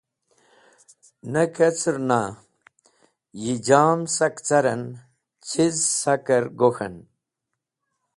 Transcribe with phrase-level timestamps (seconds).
[1.33, 2.23] Ne keceren a
[3.41, 4.83] yi ja’m sak caren,
[5.47, 6.95] chiz saker gok̃hen?